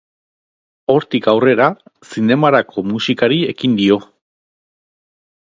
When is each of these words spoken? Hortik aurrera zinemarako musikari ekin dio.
Hortik 0.93 1.29
aurrera 1.33 1.67
zinemarako 2.13 2.85
musikari 2.95 3.39
ekin 3.53 3.77
dio. 3.83 4.01